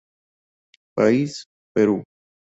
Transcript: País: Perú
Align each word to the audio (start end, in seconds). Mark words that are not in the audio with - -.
País: 0.95 1.45
Perú 1.77 2.01